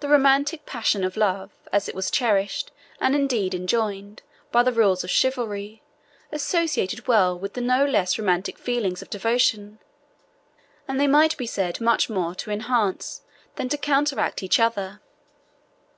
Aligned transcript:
The 0.00 0.08
romantic 0.08 0.64
passion 0.64 1.04
of 1.04 1.14
love, 1.14 1.50
as 1.70 1.90
it 1.90 1.94
was 1.94 2.10
cherished, 2.10 2.70
and 2.98 3.14
indeed 3.14 3.52
enjoined, 3.54 4.22
by 4.50 4.62
the 4.62 4.72
rules 4.72 5.04
of 5.04 5.10
chivalry, 5.10 5.82
associated 6.32 7.06
well 7.06 7.38
with 7.38 7.52
the 7.52 7.60
no 7.60 7.84
less 7.84 8.18
romantic 8.18 8.56
feelings 8.58 9.02
of 9.02 9.10
devotion; 9.10 9.78
and 10.88 10.98
they 10.98 11.06
might 11.06 11.36
be 11.36 11.46
said 11.46 11.82
much 11.82 12.08
more 12.08 12.34
to 12.36 12.50
enhance 12.50 13.24
than 13.56 13.68
to 13.68 13.76
counteract 13.76 14.42
each 14.42 14.58
other. 14.58 15.02